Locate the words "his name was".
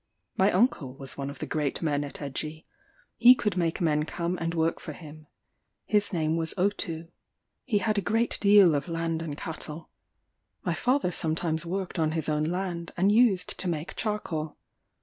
5.85-6.55